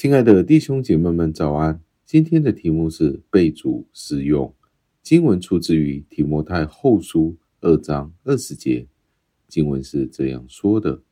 [0.00, 1.78] 亲爱的弟兄姐妹们，早安！
[2.06, 4.54] 今天的题目是备主使用。
[5.02, 8.88] 经文出自于提摩太后书二章二十节。
[9.46, 11.02] 经文是这样说的：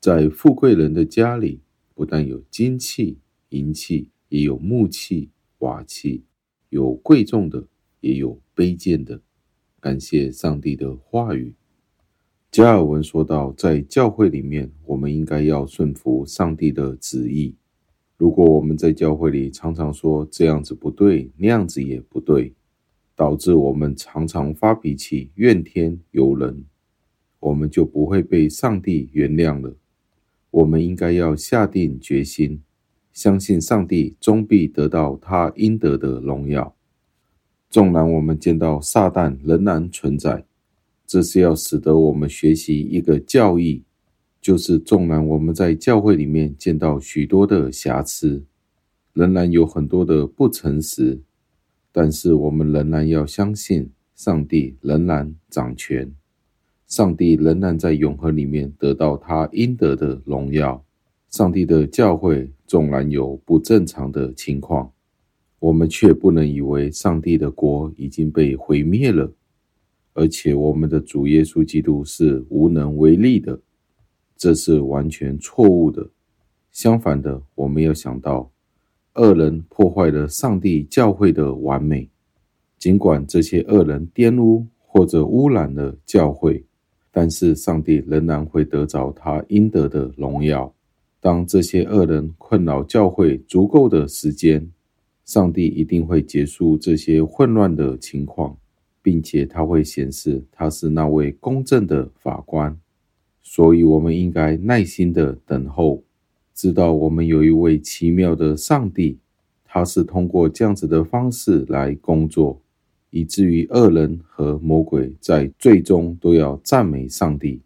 [0.00, 1.60] 在富贵人的家里，
[1.94, 3.20] 不但有金器、
[3.50, 6.24] 银器，也有木器、瓦器；
[6.70, 7.68] 有贵重的，
[8.00, 9.22] 也有卑贱的。
[9.78, 11.54] 感谢上帝的话语。
[12.50, 17.54] 加尔文说道，在教会里面，我们应该要顺服上帝的旨意。
[18.16, 22.54] 如果我们在教会里常常说这样子不对，那样子也不对，
[23.16, 26.64] 导致我们常常发脾气、怨天尤人，
[27.40, 29.74] 我们就不会被上帝原谅了。
[30.50, 32.62] 我们应该要下定决心，
[33.12, 36.76] 相信上帝终必得到他应得的荣耀。
[37.68, 40.46] 纵然我们见到撒旦仍然存在，
[41.04, 43.82] 这是要使得我们学习一个教义。
[44.44, 48.44] 就是，纵然我们在教会里面见到许多的瑕疵，
[49.14, 51.18] 仍然有很多的不诚实，
[51.90, 56.12] 但是我们仍然要相信上帝仍然掌权，
[56.86, 60.84] 上帝仍然在永恒里面得到他应得的荣耀。
[61.30, 64.92] 上帝的教会纵然有不正常的情况，
[65.58, 69.32] 我们却不能以为上帝的国已经被毁灭了，
[70.12, 73.58] 而且我们的主耶稣基督是无能为力的。
[74.36, 76.10] 这是完全错误的。
[76.70, 78.50] 相反的，我没有想到，
[79.14, 82.08] 恶人破坏了上帝教会的完美。
[82.78, 86.64] 尽管这些恶人玷污或者污染了教会，
[87.10, 90.74] 但是上帝仍然会得着他应得的荣耀。
[91.20, 94.68] 当这些恶人困扰教会足够的时间，
[95.24, 98.54] 上帝一定会结束这些混乱的情况，
[99.00, 102.78] 并且他会显示他是那位公正的法官。
[103.46, 106.02] 所以，我们应该耐心的等候，
[106.54, 109.18] 知道我们有一位奇妙的上帝，
[109.64, 112.60] 他是通过这样子的方式来工作，
[113.10, 117.60] 以至于恶人和魔鬼在最终都要赞美上帝。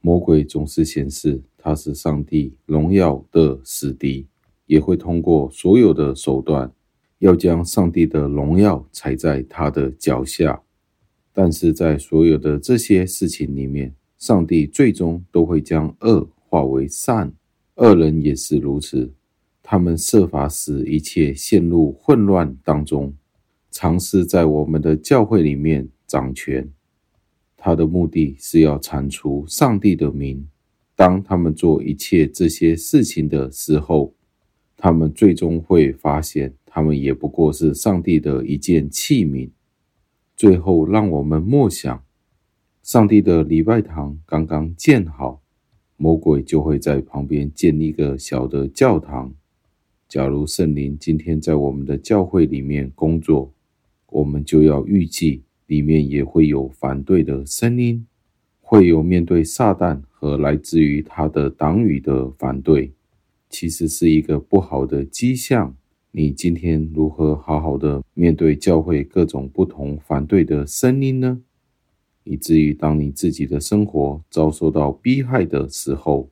[0.00, 4.26] 魔鬼总是显示他是上帝荣耀的死敌，
[4.66, 6.70] 也会通过所有的手段，
[7.18, 10.62] 要将上帝的荣耀踩在他的脚下。
[11.32, 13.92] 但是在所有的这些事情里面，
[14.24, 17.30] 上帝最终都会将恶化为善，
[17.74, 19.12] 恶人也是如此。
[19.62, 23.12] 他们设法使一切陷入混乱当中，
[23.70, 26.66] 尝试在我们的教会里面掌权。
[27.54, 30.48] 他的目的是要铲除上帝的名。
[30.96, 34.14] 当他们做一切这些事情的时候，
[34.74, 39.50] 他们最终会发现，他们也不过是上帝的一件器皿。
[40.34, 42.02] 最后，让我们默想。
[42.84, 45.40] 上帝的礼拜堂刚刚建好，
[45.96, 49.32] 魔鬼就会在旁边建立一个小的教堂。
[50.06, 53.50] 假如圣灵今天在我们的教会里面工作，
[54.10, 58.06] 我们就要预计里面也会有反对的声音，
[58.60, 62.92] 会有面对撒旦和来自于他的党羽的反对，
[63.48, 65.74] 其实是一个不好的迹象。
[66.10, 71.40] 你今天如何好好的面对教会各种不同反对的声音呢？
[72.24, 76.28] 以至于当你自己的生活遭受到逼害的时候，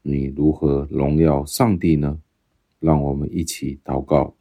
[0.00, 2.18] 你如何荣耀上帝呢？
[2.80, 4.34] 让我们一起祷告，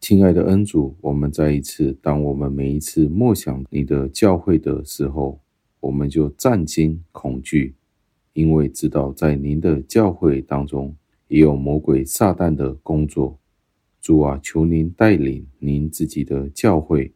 [0.00, 5.40] 亲爱的恩主，我们再一次，当我们每一次默想你的教会的时候，
[5.80, 7.74] 我们就战惊恐惧，
[8.34, 10.94] 因为知道在您的教会当中
[11.28, 13.38] 也有魔鬼撒旦的工作。
[14.02, 17.14] 主啊，求您带领您自己的教会，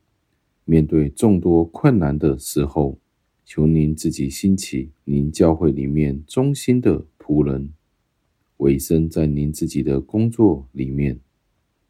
[0.65, 2.99] 面对众多困难的时候。
[3.49, 7.73] 求您自己兴起，您教会里面忠心的仆人，
[8.59, 11.19] 委身在您自己的工作里面。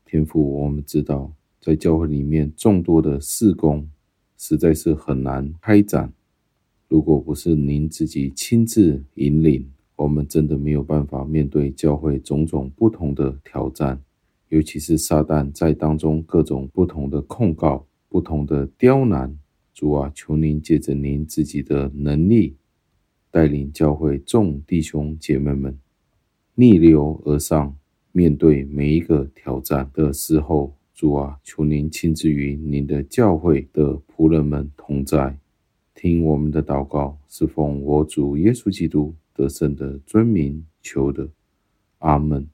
[0.04, 3.90] 天父，我们知道，在教会里面众多的事工，
[4.36, 6.12] 实在是很难开展。
[6.86, 14.00] 如果不是您自己亲自引领，我们真的没有办法面对教会种种不同的挑战，
[14.50, 19.36] 尤其是撒旦在当中各种不同的控告、不同的刁难。
[19.78, 22.56] 主啊，求您借着您自己的能力，
[23.30, 25.78] 带领教会众弟兄姐妹们
[26.56, 27.76] 逆流而上，
[28.10, 30.74] 面对每一个挑战的时候。
[30.92, 35.38] 主啊，求您亲自与您的教会的仆人们同在，
[35.94, 41.30] 听我们的祷告，是奉我主耶稣基督得胜的尊名求的，
[41.98, 42.48] 阿门。